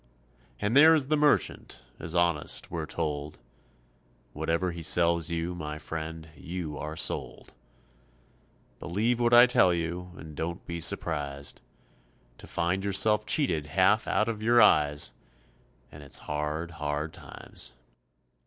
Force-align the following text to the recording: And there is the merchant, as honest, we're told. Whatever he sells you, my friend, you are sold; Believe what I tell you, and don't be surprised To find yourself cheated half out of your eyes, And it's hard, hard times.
And 0.59 0.75
there 0.75 0.95
is 0.95 1.09
the 1.09 1.15
merchant, 1.15 1.83
as 1.99 2.15
honest, 2.15 2.71
we're 2.71 2.87
told. 2.87 3.37
Whatever 4.33 4.71
he 4.71 4.81
sells 4.81 5.29
you, 5.29 5.53
my 5.53 5.77
friend, 5.77 6.27
you 6.35 6.75
are 6.75 6.95
sold; 6.97 7.53
Believe 8.79 9.19
what 9.19 9.31
I 9.31 9.45
tell 9.45 9.71
you, 9.71 10.11
and 10.17 10.35
don't 10.35 10.65
be 10.65 10.81
surprised 10.81 11.61
To 12.39 12.47
find 12.47 12.83
yourself 12.83 13.27
cheated 13.27 13.67
half 13.67 14.07
out 14.07 14.27
of 14.27 14.41
your 14.41 14.59
eyes, 14.59 15.13
And 15.91 16.01
it's 16.01 16.17
hard, 16.17 16.71
hard 16.71 17.13
times. 17.13 17.73